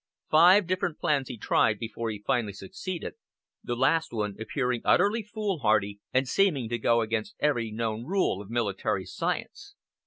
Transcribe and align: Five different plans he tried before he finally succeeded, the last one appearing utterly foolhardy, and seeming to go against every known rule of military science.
Five 0.31 0.65
different 0.65 0.97
plans 0.97 1.27
he 1.27 1.37
tried 1.37 1.77
before 1.77 2.09
he 2.09 2.23
finally 2.25 2.53
succeeded, 2.53 3.13
the 3.63 3.75
last 3.75 4.11
one 4.11 4.35
appearing 4.39 4.81
utterly 4.83 5.21
foolhardy, 5.21 5.99
and 6.11 6.27
seeming 6.27 6.67
to 6.69 6.79
go 6.79 7.01
against 7.01 7.35
every 7.39 7.69
known 7.71 8.05
rule 8.05 8.41
of 8.41 8.49
military 8.49 9.05
science. 9.05 9.75